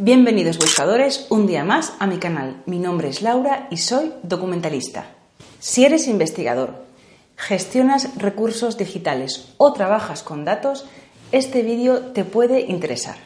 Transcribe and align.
Bienvenidos 0.00 0.58
buscadores 0.58 1.26
un 1.28 1.48
día 1.48 1.64
más 1.64 1.92
a 1.98 2.06
mi 2.06 2.18
canal. 2.18 2.62
Mi 2.66 2.78
nombre 2.78 3.08
es 3.08 3.20
Laura 3.20 3.66
y 3.68 3.78
soy 3.78 4.12
documentalista. 4.22 5.06
Si 5.58 5.84
eres 5.84 6.06
investigador, 6.06 6.84
gestionas 7.34 8.16
recursos 8.16 8.78
digitales 8.78 9.52
o 9.56 9.72
trabajas 9.72 10.22
con 10.22 10.44
datos, 10.44 10.86
este 11.32 11.62
vídeo 11.62 12.12
te 12.12 12.24
puede 12.24 12.60
interesar. 12.60 13.16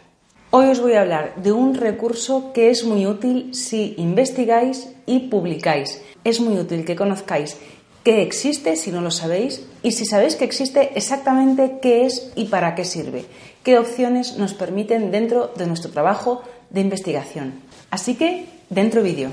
Hoy 0.48 0.68
os 0.68 0.80
voy 0.80 0.94
a 0.94 1.02
hablar 1.02 1.34
de 1.36 1.52
un 1.52 1.74
recurso 1.74 2.54
que 2.54 2.70
es 2.70 2.84
muy 2.84 3.04
útil 3.04 3.54
si 3.54 3.94
investigáis 3.98 4.88
y 5.04 5.28
publicáis. 5.28 6.00
Es 6.24 6.40
muy 6.40 6.58
útil 6.58 6.86
que 6.86 6.96
conozcáis 6.96 7.58
qué 8.02 8.22
existe 8.22 8.76
si 8.76 8.90
no 8.90 9.02
lo 9.02 9.10
sabéis 9.10 9.62
y 9.82 9.92
si 9.92 10.06
sabéis 10.06 10.36
que 10.36 10.46
existe 10.46 10.92
exactamente 10.94 11.80
qué 11.82 12.06
es 12.06 12.32
y 12.34 12.46
para 12.46 12.74
qué 12.74 12.86
sirve, 12.86 13.26
qué 13.62 13.78
opciones 13.78 14.38
nos 14.38 14.54
permiten 14.54 15.10
dentro 15.10 15.52
de 15.54 15.66
nuestro 15.66 15.90
trabajo 15.90 16.42
de 16.72 16.80
investigación. 16.80 17.54
Así 17.90 18.14
que, 18.14 18.46
dentro 18.70 19.02
vídeo. 19.02 19.30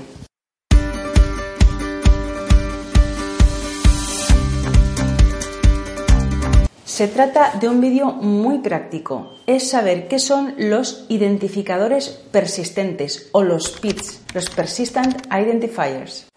Se 7.00 7.08
trata 7.08 7.54
de 7.58 7.66
un 7.66 7.80
vídeo 7.80 8.12
muy 8.12 8.58
práctico. 8.58 9.36
Es 9.46 9.70
saber 9.70 10.06
qué 10.06 10.18
son 10.18 10.54
los 10.58 11.06
identificadores 11.08 12.10
persistentes 12.30 13.30
o 13.32 13.42
los 13.42 13.70
PIDs, 13.70 14.22
los 14.34 14.50
Persistent 14.50 15.26
Identifiers. 15.32 16.29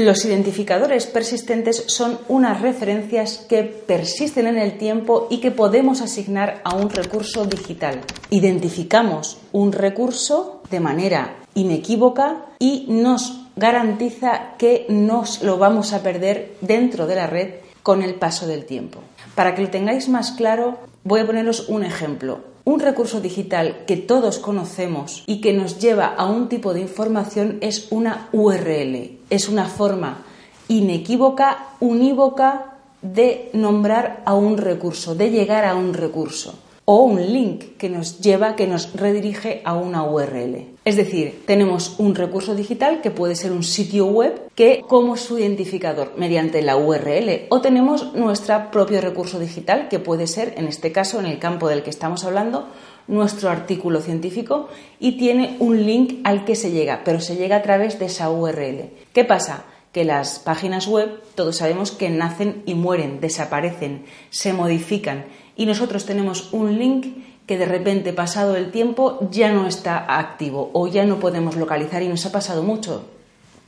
Los 0.00 0.24
identificadores 0.24 1.06
persistentes 1.06 1.84
son 1.88 2.20
unas 2.28 2.62
referencias 2.62 3.44
que 3.46 3.64
persisten 3.64 4.46
en 4.46 4.56
el 4.56 4.78
tiempo 4.78 5.26
y 5.28 5.40
que 5.40 5.50
podemos 5.50 6.00
asignar 6.00 6.62
a 6.64 6.74
un 6.74 6.88
recurso 6.88 7.44
digital. 7.44 8.00
Identificamos 8.30 9.36
un 9.52 9.72
recurso 9.72 10.62
de 10.70 10.80
manera 10.80 11.36
inequívoca 11.52 12.46
y 12.58 12.86
nos 12.88 13.42
garantiza 13.56 14.54
que 14.56 14.86
nos 14.88 15.42
lo 15.42 15.58
vamos 15.58 15.92
a 15.92 16.02
perder 16.02 16.56
dentro 16.62 17.06
de 17.06 17.16
la 17.16 17.26
red 17.26 17.56
con 17.82 18.00
el 18.00 18.14
paso 18.14 18.46
del 18.46 18.64
tiempo. 18.64 19.00
Para 19.34 19.54
que 19.54 19.60
lo 19.60 19.68
tengáis 19.68 20.08
más 20.08 20.32
claro, 20.32 20.78
voy 21.04 21.20
a 21.20 21.26
poneros 21.26 21.68
un 21.68 21.84
ejemplo. 21.84 22.49
Un 22.64 22.80
recurso 22.80 23.20
digital 23.20 23.84
que 23.86 23.96
todos 23.96 24.38
conocemos 24.38 25.24
y 25.26 25.40
que 25.40 25.52
nos 25.52 25.78
lleva 25.78 26.06
a 26.06 26.26
un 26.26 26.48
tipo 26.48 26.74
de 26.74 26.80
información 26.80 27.58
es 27.60 27.88
una 27.90 28.28
URL. 28.32 29.18
Es 29.30 29.48
una 29.48 29.66
forma 29.66 30.24
inequívoca, 30.68 31.68
unívoca 31.80 32.76
de 33.02 33.50
nombrar 33.54 34.22
a 34.26 34.34
un 34.34 34.58
recurso, 34.58 35.14
de 35.14 35.30
llegar 35.30 35.64
a 35.64 35.74
un 35.74 35.94
recurso 35.94 36.58
o 36.84 37.02
un 37.04 37.32
link 37.32 37.76
que 37.78 37.88
nos 37.88 38.20
lleva, 38.20 38.56
que 38.56 38.66
nos 38.66 38.92
redirige 38.94 39.62
a 39.64 39.74
una 39.74 40.02
URL. 40.04 40.69
Es 40.82 40.96
decir, 40.96 41.42
tenemos 41.46 41.96
un 41.98 42.14
recurso 42.14 42.54
digital 42.54 43.02
que 43.02 43.10
puede 43.10 43.36
ser 43.36 43.52
un 43.52 43.62
sitio 43.62 44.06
web 44.06 44.48
que 44.54 44.82
como 44.88 45.18
su 45.18 45.38
identificador 45.38 46.14
mediante 46.16 46.62
la 46.62 46.78
URL 46.78 47.46
o 47.50 47.60
tenemos 47.60 48.14
nuestro 48.14 48.70
propio 48.70 49.02
recurso 49.02 49.38
digital 49.38 49.88
que 49.88 49.98
puede 49.98 50.26
ser, 50.26 50.54
en 50.56 50.66
este 50.66 50.90
caso, 50.90 51.20
en 51.20 51.26
el 51.26 51.38
campo 51.38 51.68
del 51.68 51.82
que 51.82 51.90
estamos 51.90 52.24
hablando, 52.24 52.66
nuestro 53.08 53.50
artículo 53.50 54.00
científico 54.00 54.68
y 54.98 55.18
tiene 55.18 55.56
un 55.58 55.84
link 55.84 56.20
al 56.24 56.46
que 56.46 56.56
se 56.56 56.70
llega, 56.70 57.02
pero 57.04 57.20
se 57.20 57.36
llega 57.36 57.56
a 57.56 57.62
través 57.62 57.98
de 57.98 58.06
esa 58.06 58.30
URL. 58.30 58.90
¿Qué 59.12 59.24
pasa? 59.24 59.64
que 59.92 60.04
las 60.04 60.38
páginas 60.38 60.86
web 60.86 61.20
todos 61.34 61.56
sabemos 61.56 61.90
que 61.90 62.10
nacen 62.10 62.62
y 62.64 62.74
mueren, 62.74 63.20
desaparecen, 63.20 64.04
se 64.30 64.52
modifican 64.52 65.24
y 65.56 65.66
nosotros 65.66 66.06
tenemos 66.06 66.52
un 66.52 66.78
link 66.78 67.06
que 67.50 67.58
de 67.58 67.66
repente 67.66 68.12
pasado 68.12 68.54
el 68.54 68.70
tiempo 68.70 69.18
ya 69.28 69.50
no 69.50 69.66
está 69.66 70.16
activo 70.20 70.70
o 70.72 70.86
ya 70.86 71.04
no 71.04 71.18
podemos 71.18 71.56
localizar 71.56 72.00
y 72.00 72.06
nos 72.06 72.24
ha 72.24 72.30
pasado 72.30 72.62
mucho. 72.62 73.06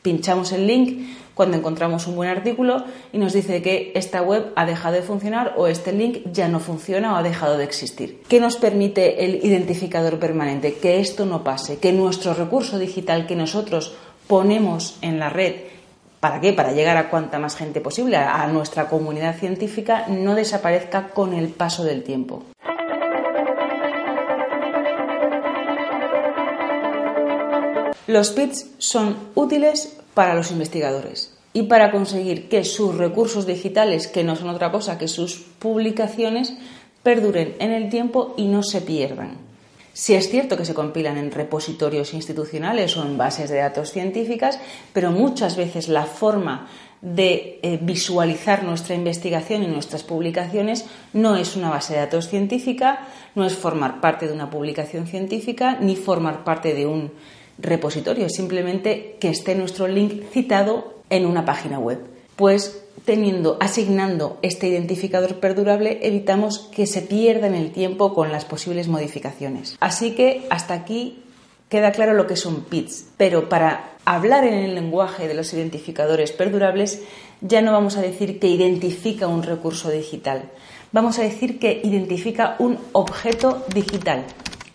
Pinchamos 0.02 0.52
el 0.52 0.68
link 0.68 1.00
cuando 1.34 1.56
encontramos 1.56 2.06
un 2.06 2.14
buen 2.14 2.30
artículo 2.30 2.84
y 3.12 3.18
nos 3.18 3.32
dice 3.32 3.60
que 3.60 3.90
esta 3.96 4.22
web 4.22 4.52
ha 4.54 4.66
dejado 4.66 4.94
de 4.94 5.02
funcionar 5.02 5.54
o 5.56 5.66
este 5.66 5.92
link 5.92 6.18
ya 6.32 6.46
no 6.46 6.60
funciona 6.60 7.12
o 7.12 7.16
ha 7.16 7.24
dejado 7.24 7.58
de 7.58 7.64
existir. 7.64 8.22
¿Qué 8.28 8.38
nos 8.38 8.54
permite 8.54 9.24
el 9.24 9.44
identificador 9.44 10.20
permanente? 10.20 10.74
Que 10.74 11.00
esto 11.00 11.26
no 11.26 11.42
pase, 11.42 11.78
que 11.78 11.92
nuestro 11.92 12.34
recurso 12.34 12.78
digital 12.78 13.26
que 13.26 13.34
nosotros 13.34 13.96
ponemos 14.28 14.96
en 15.02 15.18
la 15.18 15.28
red 15.28 15.54
¿Para 16.20 16.40
qué? 16.40 16.52
Para 16.52 16.70
llegar 16.70 16.96
a 16.98 17.10
cuanta 17.10 17.40
más 17.40 17.56
gente 17.56 17.80
posible, 17.80 18.16
a 18.16 18.46
nuestra 18.46 18.88
comunidad 18.88 19.34
científica, 19.34 20.06
no 20.06 20.36
desaparezca 20.36 21.08
con 21.08 21.32
el 21.32 21.48
paso 21.48 21.82
del 21.82 22.04
tiempo. 22.04 22.44
Los 28.06 28.30
PITs 28.30 28.66
son 28.78 29.16
útiles 29.34 29.96
para 30.14 30.34
los 30.34 30.50
investigadores 30.50 31.32
y 31.52 31.64
para 31.64 31.90
conseguir 31.90 32.48
que 32.48 32.64
sus 32.64 32.96
recursos 32.96 33.46
digitales, 33.46 34.08
que 34.08 34.24
no 34.24 34.36
son 34.36 34.48
otra 34.48 34.72
cosa 34.72 34.98
que 34.98 35.08
sus 35.08 35.36
publicaciones, 35.36 36.54
perduren 37.02 37.54
en 37.58 37.72
el 37.72 37.90
tiempo 37.90 38.34
y 38.36 38.46
no 38.46 38.62
se 38.62 38.80
pierdan. 38.80 39.36
Si 39.92 40.14
es 40.14 40.30
cierto 40.30 40.56
que 40.56 40.64
se 40.64 40.74
compilan 40.74 41.18
en 41.18 41.30
repositorios 41.30 42.14
institucionales 42.14 42.96
o 42.96 43.04
en 43.04 43.18
bases 43.18 43.50
de 43.50 43.58
datos 43.58 43.92
científicas, 43.92 44.58
pero 44.92 45.10
muchas 45.10 45.56
veces 45.56 45.88
la 45.88 46.06
forma 46.06 46.68
de 47.02 47.58
eh, 47.62 47.78
visualizar 47.82 48.64
nuestra 48.64 48.94
investigación 48.94 49.62
y 49.62 49.66
nuestras 49.66 50.02
publicaciones 50.02 50.86
no 51.12 51.36
es 51.36 51.56
una 51.56 51.68
base 51.68 51.94
de 51.94 52.00
datos 52.00 52.28
científica, 52.28 53.06
no 53.34 53.44
es 53.44 53.54
formar 53.54 54.00
parte 54.00 54.26
de 54.26 54.32
una 54.32 54.48
publicación 54.48 55.06
científica 55.06 55.76
ni 55.80 55.96
formar 55.96 56.42
parte 56.42 56.74
de 56.74 56.86
un 56.86 57.12
repositorio, 57.58 58.28
simplemente 58.28 59.16
que 59.20 59.28
esté 59.28 59.54
nuestro 59.54 59.88
link 59.88 60.24
citado 60.32 61.02
en 61.10 61.26
una 61.26 61.44
página 61.44 61.78
web. 61.78 62.00
Pues 62.36 62.82
teniendo, 63.04 63.56
asignando 63.60 64.38
este 64.42 64.68
identificador 64.68 65.40
perdurable, 65.40 65.98
evitamos 66.02 66.70
que 66.74 66.86
se 66.86 67.02
pierda 67.02 67.46
en 67.46 67.54
el 67.54 67.72
tiempo 67.72 68.14
con 68.14 68.32
las 68.32 68.44
posibles 68.44 68.88
modificaciones. 68.88 69.76
Así 69.80 70.12
que 70.12 70.46
hasta 70.50 70.74
aquí 70.74 71.22
queda 71.68 71.92
claro 71.92 72.12
lo 72.12 72.26
que 72.26 72.36
son 72.36 72.64
PIDs, 72.64 73.06
pero 73.16 73.48
para 73.48 73.92
hablar 74.04 74.44
en 74.44 74.54
el 74.54 74.74
lenguaje 74.74 75.26
de 75.26 75.34
los 75.34 75.52
identificadores 75.54 76.32
perdurables 76.32 77.00
ya 77.40 77.62
no 77.62 77.72
vamos 77.72 77.96
a 77.96 78.02
decir 78.02 78.38
que 78.38 78.48
identifica 78.48 79.26
un 79.26 79.42
recurso 79.42 79.90
digital, 79.90 80.50
vamos 80.92 81.18
a 81.18 81.22
decir 81.22 81.58
que 81.58 81.80
identifica 81.82 82.56
un 82.58 82.78
objeto 82.92 83.64
digital, 83.74 84.24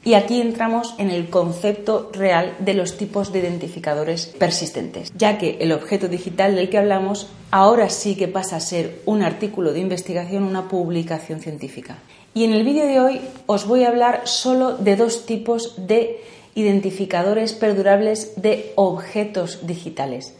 y 0.07 0.13
aquí 0.13 0.39
entramos 0.39 0.95
en 0.99 1.11
el 1.11 1.29
concepto 1.29 2.09
real 2.13 2.55
de 2.59 2.73
los 2.73 2.95
tipos 2.95 3.33
de 3.33 3.39
identificadores 3.39 4.27
persistentes, 4.27 5.11
ya 5.17 5.37
que 5.37 5.57
el 5.59 5.73
objeto 5.73 6.07
digital 6.07 6.55
del 6.55 6.69
que 6.69 6.77
hablamos 6.77 7.27
ahora 7.51 7.89
sí 7.89 8.15
que 8.15 8.29
pasa 8.29 8.55
a 8.55 8.61
ser 8.61 9.01
un 9.05 9.21
artículo 9.21 9.73
de 9.73 9.81
investigación, 9.81 10.43
una 10.43 10.69
publicación 10.69 11.41
científica. 11.41 11.97
Y 12.33 12.45
en 12.45 12.53
el 12.53 12.63
vídeo 12.63 12.87
de 12.87 13.01
hoy 13.01 13.19
os 13.47 13.67
voy 13.67 13.83
a 13.83 13.89
hablar 13.89 14.21
solo 14.23 14.77
de 14.77 14.95
dos 14.95 15.25
tipos 15.25 15.73
de 15.75 16.21
identificadores 16.55 17.51
perdurables 17.51 18.31
de 18.37 18.71
objetos 18.75 19.67
digitales. 19.67 20.33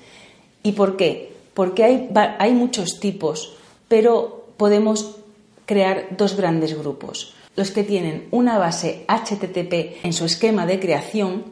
¿Y 0.64 0.72
por 0.72 0.96
qué? 0.96 1.34
Porque 1.54 1.84
hay, 1.84 2.10
hay 2.16 2.54
muchos 2.54 3.02
tipos, 3.02 3.58
pero 3.90 4.46
podemos 4.56 5.18
crear 5.66 6.08
dos 6.16 6.38
grandes 6.38 6.74
grupos 6.80 7.34
los 7.58 7.72
que 7.72 7.84
tienen 7.84 8.28
una 8.32 8.58
base 8.58 9.04
HTTP 9.08 10.06
en 10.06 10.14
su 10.14 10.24
esquema 10.24 10.66
de 10.66 10.80
creación 10.80 11.46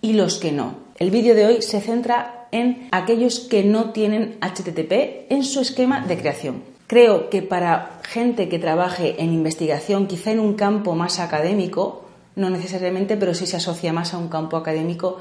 y 0.00 0.14
los 0.14 0.38
que 0.38 0.52
no. 0.52 0.76
El 0.98 1.10
vídeo 1.10 1.34
de 1.34 1.46
hoy 1.46 1.62
se 1.62 1.80
centra 1.80 2.46
en 2.52 2.88
aquellos 2.92 3.40
que 3.40 3.64
no 3.64 3.90
tienen 3.90 4.38
HTTP 4.40 5.30
en 5.30 5.44
su 5.44 5.60
esquema 5.60 6.06
de 6.06 6.16
creación. 6.16 6.62
Creo 6.86 7.28
que 7.28 7.42
para 7.42 8.00
gente 8.04 8.48
que 8.48 8.58
trabaje 8.58 9.16
en 9.22 9.34
investigación, 9.34 10.06
quizá 10.06 10.30
en 10.30 10.40
un 10.40 10.54
campo 10.54 10.94
más 10.94 11.18
académico, 11.18 12.04
no 12.36 12.50
necesariamente, 12.50 13.16
pero 13.16 13.34
sí 13.34 13.46
se 13.46 13.56
asocia 13.56 13.92
más 13.92 14.14
a 14.14 14.18
un 14.18 14.28
campo 14.28 14.56
académico, 14.56 15.18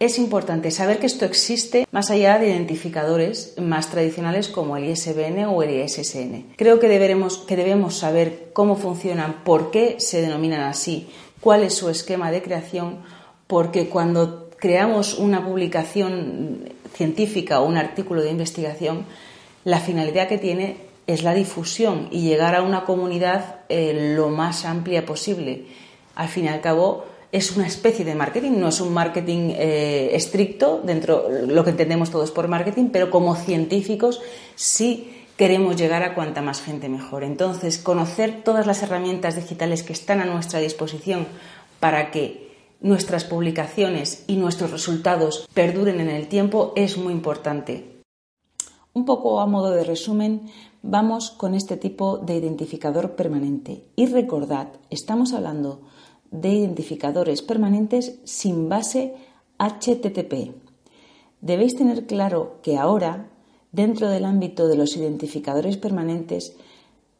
Es 0.00 0.16
importante 0.18 0.70
saber 0.70 1.00
que 1.00 1.06
esto 1.06 1.24
existe 1.24 1.84
más 1.90 2.10
allá 2.10 2.38
de 2.38 2.50
identificadores 2.50 3.54
más 3.60 3.90
tradicionales 3.90 4.48
como 4.48 4.76
el 4.76 4.84
ISBN 4.84 5.46
o 5.46 5.60
el 5.64 5.70
ISSN. 5.70 6.54
Creo 6.56 6.78
que, 6.78 6.88
deberemos, 6.88 7.38
que 7.38 7.56
debemos 7.56 7.96
saber 7.96 8.50
cómo 8.52 8.76
funcionan, 8.76 9.42
por 9.42 9.72
qué 9.72 9.96
se 9.98 10.22
denominan 10.22 10.60
así, 10.60 11.08
cuál 11.40 11.64
es 11.64 11.74
su 11.74 11.88
esquema 11.88 12.30
de 12.30 12.42
creación, 12.42 12.98
porque 13.48 13.88
cuando 13.88 14.50
creamos 14.56 15.18
una 15.18 15.44
publicación 15.44 16.72
científica 16.94 17.60
o 17.60 17.66
un 17.66 17.76
artículo 17.76 18.22
de 18.22 18.30
investigación, 18.30 19.04
la 19.64 19.80
finalidad 19.80 20.28
que 20.28 20.38
tiene 20.38 20.76
es 21.08 21.24
la 21.24 21.34
difusión 21.34 22.06
y 22.12 22.20
llegar 22.20 22.54
a 22.54 22.62
una 22.62 22.84
comunidad 22.84 23.62
eh, 23.68 24.14
lo 24.14 24.28
más 24.28 24.64
amplia 24.64 25.04
posible. 25.04 25.64
Al 26.14 26.28
fin 26.28 26.44
y 26.44 26.48
al 26.48 26.60
cabo, 26.60 27.04
es 27.30 27.56
una 27.56 27.66
especie 27.66 28.04
de 28.04 28.14
marketing, 28.14 28.52
no 28.52 28.68
es 28.68 28.80
un 28.80 28.92
marketing 28.92 29.50
eh, 29.54 30.10
estricto 30.14 30.80
dentro 30.82 31.28
lo 31.46 31.64
que 31.64 31.70
entendemos 31.70 32.10
todos 32.10 32.30
por 32.30 32.48
marketing, 32.48 32.88
pero 32.90 33.10
como 33.10 33.36
científicos 33.36 34.20
sí 34.54 35.12
queremos 35.36 35.76
llegar 35.76 36.02
a 36.02 36.14
cuanta 36.14 36.42
más 36.42 36.62
gente 36.62 36.88
mejor. 36.88 37.22
Entonces, 37.22 37.78
conocer 37.78 38.42
todas 38.42 38.66
las 38.66 38.82
herramientas 38.82 39.36
digitales 39.36 39.82
que 39.82 39.92
están 39.92 40.20
a 40.20 40.24
nuestra 40.24 40.58
disposición 40.58 41.26
para 41.80 42.10
que 42.10 42.48
nuestras 42.80 43.24
publicaciones 43.24 44.24
y 44.26 44.36
nuestros 44.36 44.70
resultados 44.70 45.48
perduren 45.54 46.00
en 46.00 46.08
el 46.08 46.28
tiempo 46.28 46.72
es 46.76 46.96
muy 46.96 47.12
importante. 47.12 48.02
Un 48.94 49.04
poco 49.04 49.40
a 49.40 49.46
modo 49.46 49.70
de 49.70 49.84
resumen, 49.84 50.50
vamos 50.82 51.30
con 51.30 51.54
este 51.54 51.76
tipo 51.76 52.18
de 52.18 52.36
identificador 52.36 53.14
permanente. 53.14 53.84
Y 53.94 54.06
recordad, 54.06 54.68
estamos 54.90 55.32
hablando 55.34 55.82
de 56.30 56.50
identificadores 56.50 57.42
permanentes 57.42 58.18
sin 58.24 58.68
base 58.68 59.14
HTTP. 59.58 60.54
Debéis 61.40 61.76
tener 61.76 62.06
claro 62.06 62.58
que 62.62 62.76
ahora, 62.76 63.30
dentro 63.72 64.08
del 64.08 64.24
ámbito 64.24 64.68
de 64.68 64.76
los 64.76 64.96
identificadores 64.96 65.76
permanentes, 65.76 66.56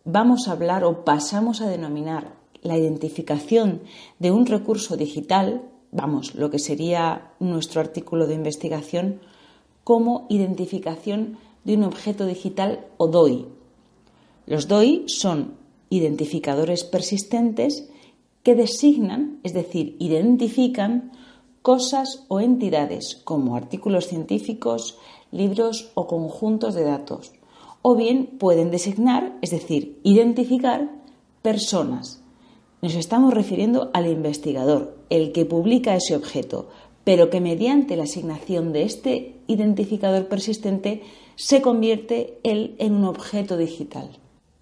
vamos 0.05 0.49
a 0.49 0.53
hablar 0.53 0.85
o 0.85 1.05
pasamos 1.05 1.61
a 1.61 1.69
denominar 1.69 2.35
la 2.63 2.77
identificación 2.77 3.83
de 4.19 4.33
un 4.33 4.47
recurso 4.47 4.97
digital, 4.97 5.63
vamos, 5.93 6.35
lo 6.35 6.51
que 6.51 6.59
sería 6.59 7.33
nuestro 7.39 7.81
artículo 7.81 8.27
de 8.27 8.35
investigación, 8.35 9.21
como 9.85 10.27
identificación 10.29 11.39
de 11.65 11.77
un 11.77 11.85
objeto 11.85 12.27
digital 12.27 12.87
o 12.97 13.07
DOI. 13.07 13.47
Los 14.47 14.69
DOI 14.69 15.05
son 15.07 15.55
identificadores 15.91 16.85
persistentes 16.85 17.89
que 18.43 18.55
designan, 18.55 19.41
es 19.43 19.53
decir, 19.53 19.97
identifican 19.99 21.13
cosas 21.63 22.25
o 22.29 22.41
entidades 22.41 23.21
como 23.25 23.57
artículos 23.57 24.07
científicos, 24.07 24.99
libros 25.33 25.91
o 25.95 26.07
conjuntos 26.07 26.75
de 26.75 26.85
datos. 26.85 27.33
O 27.83 27.95
bien 27.95 28.27
pueden 28.39 28.71
designar, 28.71 29.37
es 29.43 29.51
decir, 29.51 29.99
identificar 30.03 30.91
personas. 31.43 32.23
Nos 32.81 32.95
estamos 32.95 33.35
refiriendo 33.35 33.91
al 33.93 34.07
investigador, 34.07 34.97
el 35.11 35.33
que 35.33 35.45
publica 35.45 35.95
ese 35.95 36.17
objeto, 36.17 36.69
pero 37.05 37.31
que 37.31 37.41
mediante 37.41 37.97
la 37.97 38.05
asignación 38.05 38.73
de 38.73 38.83
este 38.83 39.37
identificador 39.47 40.29
persistente 40.29 41.03
se 41.37 41.63
convierte 41.63 42.39
él 42.43 42.77
en 42.79 42.95
un 42.95 43.05
objeto 43.05 43.57
digital. 43.57 44.11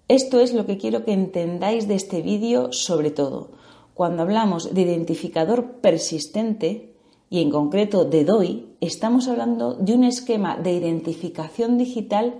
Esto 0.07 0.39
es 0.39 0.53
lo 0.53 0.65
que 0.65 0.77
quiero 0.77 1.03
que 1.03 1.11
entendáis 1.11 1.87
de 1.87 1.95
este 1.95 2.21
vídeo 2.21 2.71
sobre 2.71 3.11
todo. 3.11 3.49
Cuando 3.97 4.21
hablamos 4.21 4.75
de 4.75 4.81
identificador 4.83 5.81
persistente, 5.81 6.93
y 7.31 7.41
en 7.41 7.49
concreto 7.49 8.05
de 8.05 8.25
DOI, 8.25 8.75
estamos 8.79 9.27
hablando 9.27 9.73
de 9.73 9.95
un 9.95 10.03
esquema 10.03 10.55
de 10.55 10.73
identificación 10.73 11.79
digital 11.79 12.35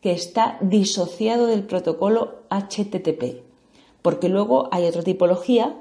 que 0.00 0.12
está 0.12 0.56
disociado 0.62 1.48
del 1.48 1.64
protocolo 1.64 2.44
HTTP, 2.48 3.42
porque 4.00 4.30
luego 4.30 4.70
hay 4.72 4.86
otra 4.86 5.02
tipología 5.02 5.76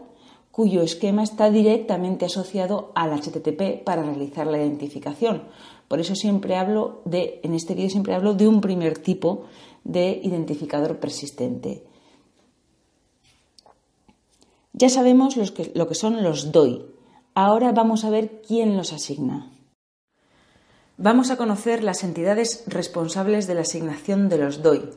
cuyo 0.51 0.81
esquema 0.81 1.24
está 1.24 1.50
directamente 1.50 2.25
asociado 2.25 2.92
al 2.94 3.13
HTTP 3.13 3.86
para 3.86 4.04
realizar 4.04 4.48
la 4.48 4.57
identificación. 4.57 5.44
Por 5.88 6.01
eso 6.01 6.13
siempre 6.13 6.57
hablo 6.57 7.04
de, 7.06 7.39
en 7.44 7.54
este 7.54 7.74
vídeo 7.74 7.89
siempre 7.89 8.16
hablo 8.16 8.34
de 8.34 8.50
un 8.50 8.60
primer 8.60 8.98
tipo 8.98 9.44
de 9.86 10.19
identificador 10.22 11.00
persistente. 11.00 11.86
Ya 14.73 14.89
sabemos 14.89 15.35
lo 15.35 15.88
que 15.88 15.95
son 15.95 16.23
los 16.23 16.51
DOI. 16.51 16.85
Ahora 17.35 17.71
vamos 17.71 18.06
a 18.06 18.09
ver 18.09 18.41
quién 18.47 18.77
los 18.77 18.94
asigna. 18.94 19.51
Vamos 20.97 21.31
a 21.31 21.38
conocer 21.38 21.83
las 21.83 22.03
entidades 22.03 22.63
responsables 22.68 23.47
de 23.47 23.56
la 23.56 23.62
asignación 23.62 24.29
de 24.29 24.38
los 24.38 24.62
DOI, 24.62 24.89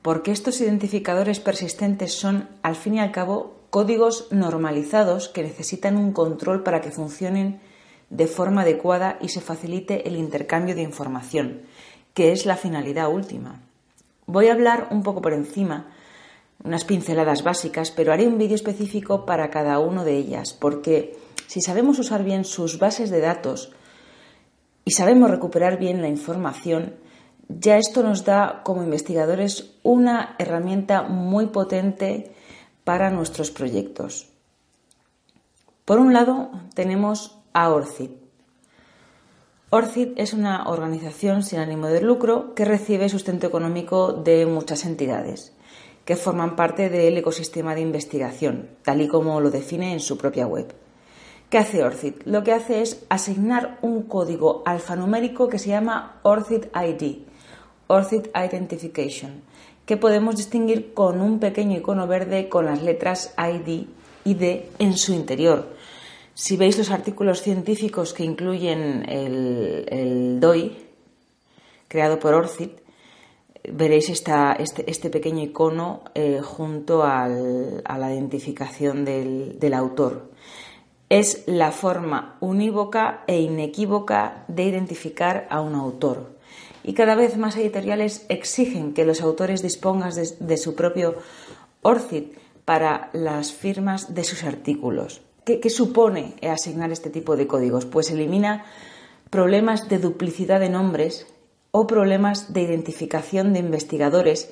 porque 0.00 0.30
estos 0.30 0.60
identificadores 0.60 1.40
persistentes 1.40 2.14
son, 2.14 2.48
al 2.62 2.76
fin 2.76 2.94
y 2.94 3.00
al 3.00 3.12
cabo, 3.12 3.56
códigos 3.68 4.28
normalizados 4.30 5.28
que 5.28 5.42
necesitan 5.42 5.96
un 5.96 6.12
control 6.12 6.62
para 6.62 6.80
que 6.80 6.90
funcionen 6.90 7.60
de 8.08 8.26
forma 8.26 8.62
adecuada 8.62 9.18
y 9.20 9.28
se 9.28 9.40
facilite 9.40 10.08
el 10.08 10.16
intercambio 10.16 10.74
de 10.74 10.82
información, 10.82 11.62
que 12.14 12.32
es 12.32 12.46
la 12.46 12.56
finalidad 12.56 13.12
última. 13.12 13.60
Voy 14.26 14.48
a 14.48 14.52
hablar 14.52 14.88
un 14.90 15.02
poco 15.02 15.20
por 15.20 15.32
encima 15.32 15.92
unas 16.64 16.84
pinceladas 16.84 17.42
básicas, 17.42 17.90
pero 17.90 18.12
haré 18.12 18.26
un 18.26 18.38
vídeo 18.38 18.54
específico 18.54 19.24
para 19.24 19.50
cada 19.50 19.78
una 19.78 20.04
de 20.04 20.16
ellas, 20.16 20.52
porque 20.52 21.18
si 21.46 21.60
sabemos 21.60 21.98
usar 21.98 22.22
bien 22.22 22.44
sus 22.44 22.78
bases 22.78 23.10
de 23.10 23.20
datos 23.20 23.72
y 24.84 24.92
sabemos 24.92 25.30
recuperar 25.30 25.78
bien 25.78 26.02
la 26.02 26.08
información, 26.08 26.96
ya 27.48 27.78
esto 27.78 28.02
nos 28.02 28.24
da 28.24 28.62
como 28.64 28.82
investigadores 28.82 29.72
una 29.82 30.36
herramienta 30.38 31.02
muy 31.02 31.46
potente 31.46 32.32
para 32.84 33.10
nuestros 33.10 33.50
proyectos. 33.50 34.28
Por 35.84 35.98
un 35.98 36.12
lado, 36.12 36.50
tenemos 36.74 37.38
a 37.52 37.70
ORCID. 37.70 38.10
ORCID 39.70 40.12
es 40.16 40.32
una 40.34 40.68
organización 40.68 41.42
sin 41.42 41.58
ánimo 41.58 41.88
de 41.88 42.00
lucro 42.00 42.54
que 42.54 42.64
recibe 42.64 43.08
sustento 43.08 43.46
económico 43.46 44.12
de 44.12 44.46
muchas 44.46 44.84
entidades 44.84 45.52
que 46.10 46.16
forman 46.16 46.56
parte 46.56 46.88
del 46.88 47.16
ecosistema 47.18 47.76
de 47.76 47.82
investigación, 47.82 48.70
tal 48.82 49.00
y 49.00 49.06
como 49.06 49.40
lo 49.40 49.48
define 49.48 49.92
en 49.92 50.00
su 50.00 50.18
propia 50.18 50.44
web. 50.44 50.74
¿Qué 51.48 51.56
hace 51.56 51.84
ORCID? 51.84 52.14
Lo 52.24 52.42
que 52.42 52.50
hace 52.50 52.82
es 52.82 53.04
asignar 53.08 53.78
un 53.80 54.02
código 54.02 54.64
alfanumérico 54.66 55.48
que 55.48 55.60
se 55.60 55.68
llama 55.68 56.18
ORCID 56.24 56.64
ID, 56.74 57.18
ORCID 57.86 58.26
Identification, 58.34 59.42
que 59.86 59.96
podemos 59.96 60.34
distinguir 60.34 60.94
con 60.94 61.20
un 61.20 61.38
pequeño 61.38 61.78
icono 61.78 62.08
verde 62.08 62.48
con 62.48 62.66
las 62.66 62.82
letras 62.82 63.32
ID 63.38 63.86
y 64.24 64.34
D 64.34 64.68
en 64.80 64.96
su 64.96 65.12
interior. 65.12 65.68
Si 66.34 66.56
veis 66.56 66.76
los 66.76 66.90
artículos 66.90 67.40
científicos 67.40 68.14
que 68.14 68.24
incluyen 68.24 69.08
el, 69.08 69.86
el 69.88 70.40
DOI, 70.40 70.76
creado 71.86 72.18
por 72.18 72.34
ORCID, 72.34 72.70
veréis 73.64 74.08
esta, 74.08 74.52
este, 74.52 74.90
este, 74.90 75.10
pequeño 75.10 75.42
icono 75.42 76.02
eh, 76.14 76.40
junto 76.42 77.04
al, 77.04 77.82
a 77.84 77.98
la 77.98 78.12
identificación 78.12 79.04
del, 79.04 79.58
del 79.58 79.74
autor. 79.74 80.30
Es 81.08 81.44
la 81.46 81.72
forma 81.72 82.36
unívoca 82.40 83.24
e 83.26 83.40
inequívoca 83.40 84.44
de 84.48 84.64
identificar 84.64 85.46
a 85.50 85.60
un 85.60 85.74
autor. 85.74 86.38
Y 86.82 86.94
cada 86.94 87.14
vez 87.14 87.36
más 87.36 87.56
editoriales 87.56 88.24
exigen 88.28 88.94
que 88.94 89.04
los 89.04 89.20
autores 89.20 89.62
dispongan 89.62 90.14
de, 90.14 90.28
de 90.38 90.56
su 90.56 90.74
propio 90.74 91.16
ORCID 91.82 92.24
para 92.64 93.10
las 93.12 93.52
firmas 93.52 94.14
de 94.14 94.24
sus 94.24 94.44
artículos. 94.44 95.20
¿Qué, 95.44 95.60
¿Qué, 95.60 95.70
supone 95.70 96.34
asignar 96.42 96.92
este 96.92 97.10
tipo 97.10 97.36
de 97.36 97.46
códigos? 97.46 97.84
Pues 97.84 98.10
elimina 98.10 98.64
problemas 99.30 99.88
de 99.88 99.98
duplicidad 99.98 100.60
de 100.60 100.68
nombres 100.68 101.26
o 101.72 101.86
problemas 101.86 102.52
de 102.52 102.62
identificación 102.62 103.52
de 103.52 103.60
investigadores, 103.60 104.50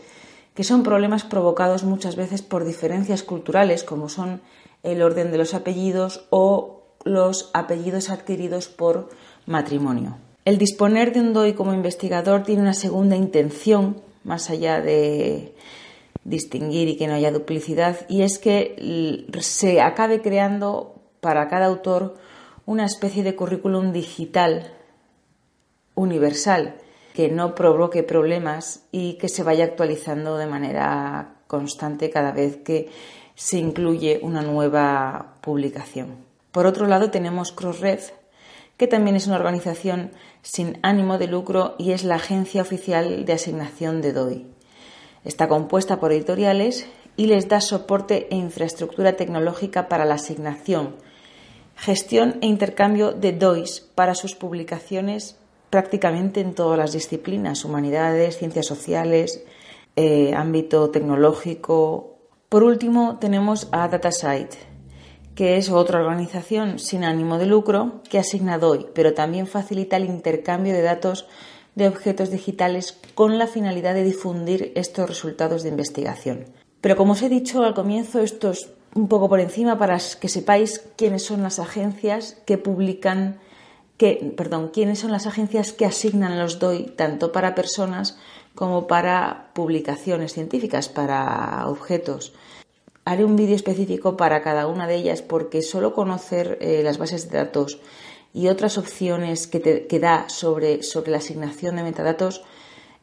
que 0.55 0.65
son 0.65 0.83
problemas 0.83 1.25
provocados 1.25 1.85
muchas 1.85 2.17
veces 2.17 2.43
por 2.43 2.65
diferencias 2.65 3.23
culturales, 3.23 3.85
como 3.85 4.09
son 4.09 4.41
el 4.83 5.03
orden 5.03 5.31
de 5.31 5.39
los 5.39 5.55
apellidos 5.55 6.27
o 6.31 6.83
los 7.05 7.51
apellidos 7.55 8.11
adquiridos 8.11 8.69
por 8.69 9.09
matrimonio. 9.47 10.17
El 10.45 10.59
disponer 10.59 11.13
de 11.13 11.21
un 11.21 11.33
DOI 11.33 11.55
como 11.55 11.75
investigador 11.75 12.43
tiene 12.43 12.63
una 12.63 12.75
segunda 12.75 13.17
intención, 13.17 14.01
más 14.25 14.51
allá 14.51 14.81
de 14.81 15.55
distinguir 16.25 16.89
y 16.89 16.97
que 16.97 17.07
no 17.07 17.15
haya 17.15 17.33
duplicidad, 17.33 18.07
y 18.09 18.23
es 18.23 18.39
que 18.39 19.27
se 19.41 19.81
acabe 19.81 20.21
creando 20.21 20.95
para 21.21 21.49
cada 21.49 21.67
autor 21.67 22.17
una 22.67 22.85
especie 22.85 23.23
de 23.23 23.35
currículum 23.35 23.93
digital 23.93 24.73
universal 25.95 26.77
que 27.19 27.29
no 27.29 27.57
provoque 27.57 28.05
problemas 28.05 28.85
y 28.93 29.15
que 29.15 29.29
se 29.29 29.43
vaya 29.43 29.65
actualizando 29.65 30.37
de 30.37 30.47
manera 30.47 31.41
constante 31.49 32.11
cada 32.11 32.31
vez 32.31 32.59
que 32.59 32.91
se 33.35 33.59
incluye 33.59 34.21
una 34.23 34.41
nueva 34.43 35.35
publicación. 35.41 36.15
Por 36.53 36.67
otro 36.67 36.87
lado, 36.87 37.11
tenemos 37.11 37.51
Crossref, 37.51 38.13
que 38.77 38.87
también 38.87 39.17
es 39.17 39.27
una 39.27 39.35
organización 39.35 40.13
sin 40.43 40.79
ánimo 40.83 41.19
de 41.19 41.27
lucro 41.27 41.75
y 41.77 41.91
es 41.91 42.05
la 42.05 42.15
agencia 42.15 42.63
oficial 42.63 43.25
de 43.25 43.33
asignación 43.33 44.01
de 44.01 44.13
DOI. 44.13 44.47
Está 45.25 45.49
compuesta 45.49 45.99
por 45.99 46.13
editoriales 46.13 46.87
y 47.17 47.27
les 47.27 47.49
da 47.49 47.61
soporte 47.61 48.29
e 48.31 48.37
infraestructura 48.37 49.15
tecnológica 49.15 49.89
para 49.89 50.05
la 50.05 50.15
asignación, 50.15 50.95
gestión 51.75 52.39
e 52.43 52.47
intercambio 52.47 53.11
de 53.11 53.33
DOIs 53.33 53.81
para 53.97 54.15
sus 54.15 54.37
publicaciones 54.37 55.37
prácticamente 55.71 56.41
en 56.41 56.55
todas 56.55 56.79
las 56.79 56.93
disciplinas, 56.93 57.65
humanidades, 57.65 58.39
ciencias 58.39 58.67
sociales, 58.67 59.45
eh, 59.97 60.35
ámbito 60.35 60.91
tecnológico. 60.91 62.19
Por 62.49 62.63
último, 62.63 63.19
tenemos 63.21 63.69
a 63.73 63.89
DataSite, 63.89 64.57
que 65.35 65.57
es 65.57 65.71
otra 65.71 66.01
organización 66.01 66.79
sin 66.79 67.05
ánimo 67.05 67.39
de 67.39 67.47
lucro 67.47 68.01
que 68.09 68.19
asigna 68.19 68.59
DOI, 68.59 68.87
pero 68.95 69.15
también 69.15 69.47
facilita 69.47 69.97
el 69.97 70.05
intercambio 70.05 70.73
de 70.73 70.83
datos 70.83 71.27
de 71.75 71.87
objetos 71.87 72.31
digitales 72.31 72.99
con 73.15 73.39
la 73.39 73.47
finalidad 73.47 73.95
de 73.95 74.03
difundir 74.03 74.73
estos 74.75 75.09
resultados 75.09 75.63
de 75.63 75.69
investigación. 75.69 76.47
Pero 76.81 76.97
como 76.97 77.13
os 77.13 77.23
he 77.23 77.29
dicho 77.29 77.63
al 77.63 77.75
comienzo, 77.75 78.21
esto 78.21 78.51
es 78.51 78.69
un 78.95 79.09
poco 79.09 79.29
por 79.29 79.41
encima 79.41 79.79
para 79.79 79.99
que 80.21 80.29
sepáis 80.29 80.81
quiénes 80.97 81.25
son 81.25 81.43
las 81.43 81.59
agencias 81.59 82.41
que 82.47 82.59
publican, 82.59 83.39
que, 83.99 84.33
perdón, 84.37 84.71
quiénes 84.73 85.01
son 85.01 85.13
las 85.13 85.27
agencias 85.27 85.73
que 85.73 85.85
asignan 85.85 86.39
los 86.39 86.59
DOI 86.59 86.95
tanto 86.97 87.33
para 87.33 87.55
personas 87.55 88.17
como 88.55 88.87
para 88.87 89.51
publicaciones 89.53 90.33
científicas, 90.33 90.89
para 90.89 91.67
objetos. 91.67 92.33
Haré 93.05 93.25
un 93.25 93.37
vídeo 93.37 93.57
específico 93.57 94.17
para 94.17 94.43
cada 94.43 94.67
una 94.67 94.87
de 94.87 94.97
ellas 94.97 95.21
porque 95.21 95.63
solo 95.63 95.95
conocer 95.95 96.59
eh, 96.61 96.83
las 96.83 96.99
bases 96.99 97.31
de 97.31 97.39
datos 97.39 97.81
y 98.33 98.49
otras 98.49 98.79
opciones 98.79 99.47
que, 99.47 99.61
te, 99.61 99.99
da 99.99 100.29
sobre, 100.29 100.83
sobre 100.83 101.11
la 101.11 101.19
asignación 101.19 101.77
de 101.77 101.83
metadatos 101.83 102.43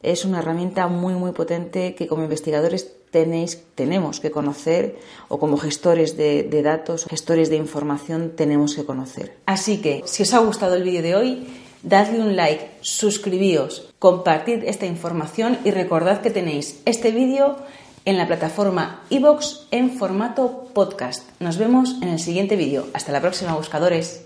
es 0.02 0.24
una 0.24 0.38
herramienta 0.38 0.88
muy 0.88 1.14
muy 1.14 1.32
potente 1.32 1.94
que 1.94 2.06
como 2.06 2.22
investigadores 2.22 2.96
tenéis, 3.10 3.62
tenemos 3.74 4.20
que 4.20 4.30
conocer 4.30 4.98
o 5.28 5.38
como 5.38 5.56
gestores 5.56 6.16
de, 6.16 6.62
datos, 6.62 7.06
gestores 7.06 7.48
de 7.48 7.56
información 7.56 8.32
tenemos 8.36 8.74
que 8.74 8.84
conocer. 8.84 9.36
Así 9.46 9.80
que 9.80 10.02
si 10.04 10.22
os 10.24 10.34
ha 10.34 10.40
gustado 10.40 10.74
el 10.74 10.82
vídeo 10.82 11.02
de 11.02 11.16
hoy, 11.16 11.46
dadle 11.82 12.20
un 12.20 12.36
like, 12.36 12.68
suscribíos, 12.82 13.88
compartid 13.98 14.64
esta 14.64 14.84
información 14.84 15.58
y 15.64 15.70
recordad 15.70 16.20
que 16.20 16.30
tenéis 16.30 16.82
este 16.84 17.10
vídeo 17.10 17.56
en 18.04 18.18
la 18.18 18.26
plataforma 18.26 19.02
iVoox 19.08 19.66
en 19.70 19.96
formato 19.96 20.68
podcast. 20.74 21.28
Nos 21.40 21.56
vemos 21.56 21.96
en 22.02 22.08
el 22.08 22.20
siguiente 22.20 22.56
vídeo. 22.56 22.86
Hasta 22.92 23.12
la 23.12 23.20
próxima, 23.20 23.54
buscadores. 23.54 24.25